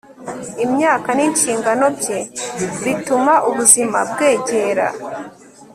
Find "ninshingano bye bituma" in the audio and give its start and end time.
1.17-3.33